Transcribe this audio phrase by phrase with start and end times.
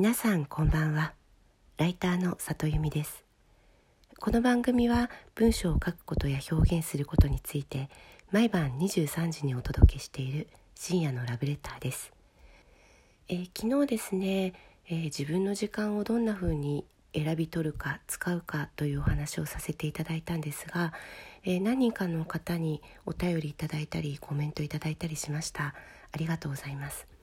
[0.00, 1.12] 皆さんこんばんは。
[1.76, 3.24] ライターの里由美です。
[4.20, 7.90] この番組は文章を書くことや表現することについて
[8.30, 12.12] 毎晩23時にお届けしている深夜のラブレターです、
[13.28, 14.52] えー、昨日ですね、
[14.88, 20.92] えー、自分の時間をどんな風に選び取るか使うかというお話をさせていただいたんですが、
[21.42, 25.74] えー、何人かの方にお便りいただいたりコメントいただいたりしました。
[26.12, 27.17] ありがとうございます。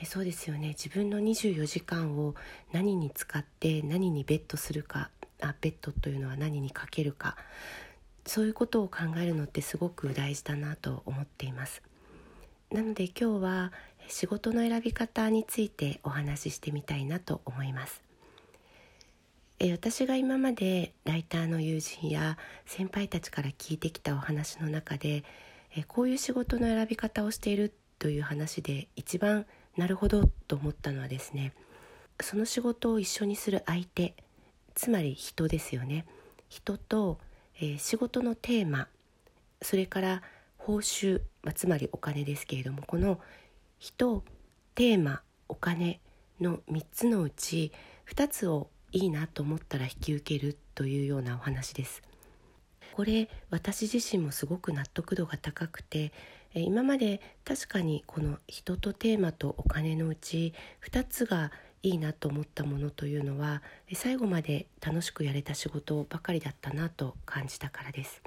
[0.00, 0.68] えそうですよね。
[0.68, 2.34] 自分の24時間を
[2.72, 7.36] 何に使って何にベットするかあベッドというのは何にかけるか。
[8.24, 11.82] そういうことを考えるのってすごく大事だなと思っています。
[12.70, 13.72] なので今日は
[14.08, 18.02] 仕事の選び方についてお話ししてみたいなと思います。
[19.60, 25.24] え私が今までライターの友人や先輩たちから聞いてきたお話の中で
[25.74, 29.46] えこういう仕事の選び方をしているという話で一番
[29.78, 31.54] なるほどと思ったのはですね
[32.20, 34.14] その仕事を一緒にする相手
[34.74, 36.04] つまり人ですよね
[36.48, 37.18] 人と、
[37.60, 38.88] えー、仕事のテーマ
[39.62, 40.22] それから
[40.58, 43.20] 報酬、まあ、つまりお金ですけれどもこの
[43.78, 44.24] 人
[44.74, 46.00] テーマお金
[46.40, 47.72] の3つのうち
[48.12, 52.02] 2つをいいなと思ったら引き受けるというようなお話です。
[52.94, 56.12] これ私自身もすごく納得度が高くて
[56.54, 60.54] 今まで確かにこの人とテーマとお金のうち
[60.90, 68.22] 2つがいいなと思ったものというのは最後まで楽しくやれた仕事ばかりだったなと感じたからです。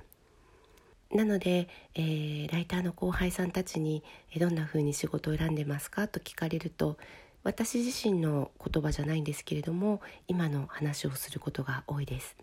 [1.14, 4.02] なので、えー、ライターの後輩さんたちに
[4.40, 6.98] 「どんな風に仕事を選んでますか?」と聞かれると
[7.44, 12.38] 私自身の言葉じゃないんですけれども今の話をすることが多いです。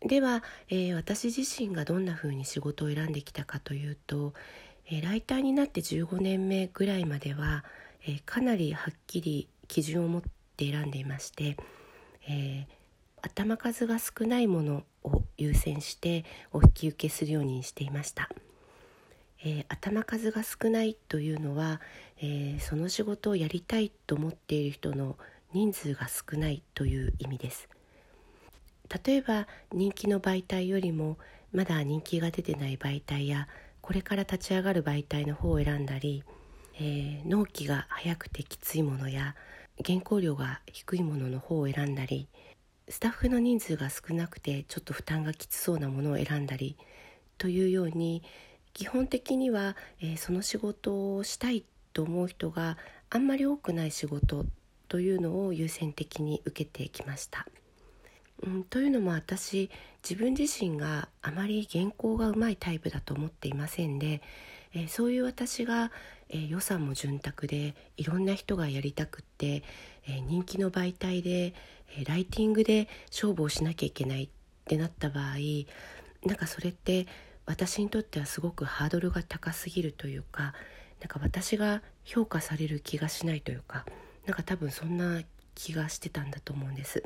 [0.00, 4.34] では、えー、私自身がどんな風に仕事を選んできたかというと、
[4.88, 7.64] えー、ライターになって15年目ぐらいまでは、
[8.06, 10.22] えー、かなりはっきり基準を持っ
[10.56, 11.56] て選んでいまして、
[12.28, 12.66] え
[13.20, 18.30] 頭数が少ないものを優先してお引き受けするようにしていました。
[19.44, 21.80] え頭数が少ないというのは、
[22.22, 25.18] えその仕事をやりたいと思っている人の
[25.52, 27.68] 人数が少ないという意味です。
[29.04, 31.18] 例えば人気の媒体よりも
[31.52, 33.48] まだ人気が出てない媒体や
[33.80, 36.24] これから立ち上がる媒体の方を選んだり、
[36.74, 39.34] えー、納期が早くてきついものや
[39.84, 42.28] 原稿料が低いものの方を選んだり
[42.88, 46.76] スタッフの人数が少なくてちょっと負担がきつそうなものを選んだり
[47.38, 48.22] というように
[48.72, 52.76] 基本的には、えー、その仕事をしたいと思う人が
[53.08, 54.44] あんまり多くない仕事
[54.88, 57.46] というのを優先的に受けてきました。
[58.42, 59.70] うん、というのも私
[60.08, 64.20] 自分自身があまり原稿がうまいタイプだと思っていませんで、
[64.74, 65.90] えー、そういう私が、
[66.28, 69.62] えー、予算も潤沢でいろんな人がやりたくって、
[70.06, 71.54] えー、人気の媒体で、
[71.98, 74.28] えライティングで勝負をしなきゃいけないっ
[74.64, 75.36] てなった場合
[76.24, 77.06] なんかそれって
[77.46, 80.52] 私にとってはすごくハードルが高すぎるというか
[81.00, 83.86] なんか私が評価される気がしないというか
[84.26, 85.22] なんか多分そんな
[85.54, 87.04] 気がしてたんだと思うんです。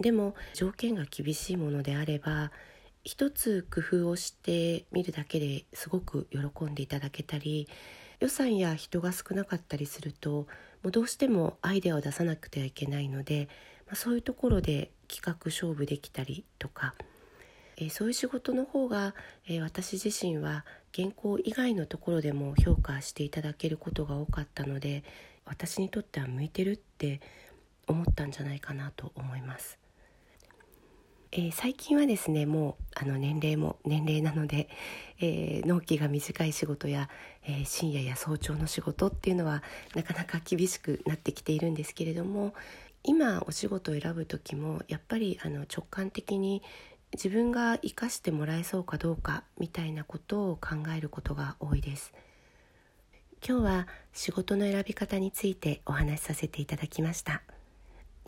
[0.00, 2.52] でも条件が厳しいものであれば
[3.04, 7.68] 一つ工夫をしてみるだけですごく喜んでいただけたり
[8.20, 10.30] 予算や人が少なかったりすると
[10.82, 13.48] もうどうしてもアイデアを出さなくてはいけないので、
[13.86, 16.94] まあ、そういうところで企画勝負できたりとか、
[17.76, 19.14] えー、そういう仕事の方が、
[19.46, 20.64] えー、私自身は
[20.94, 25.04] 原稿以外のところでも評価していただけることが多かったので
[25.44, 27.20] 私にとっては向いてるって
[27.86, 29.78] 思ったんじゃないかなと思います。
[31.32, 34.68] えー、最近はですねもうあの年齢も年齢なので、
[35.18, 37.08] えー、納期が短い仕事や、
[37.44, 39.62] えー、深夜や早朝の仕事っていうのは
[39.94, 42.54] なかなか厳しくなってきているんですけれども
[43.02, 46.62] 今お仕事を選ぶ時もやっぱりあの直感的に
[47.12, 52.12] 自分が生かしてもらえそうかどうかみたいなことを考えることが多いです。
[53.46, 57.42] 今日は仕事の選び方についてお話しさせていただきました。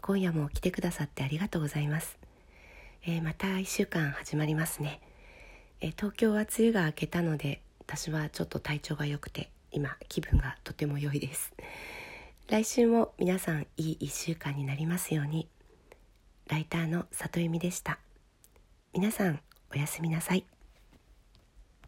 [0.01, 2.28] 今夜も来てくださってありがとうございます。
[3.10, 5.00] えー、また1週間始まりますね、
[5.81, 11.55] えー、東京は梅雨が明けたので私はちょっと体調が良くて今気分がとても良いです。
[12.49, 15.49] 来週も皆さんいい1週間になりますように。
[16.49, 17.99] ライターの里由美でした。
[18.93, 19.40] 皆さん
[19.75, 20.44] おやすみなさい。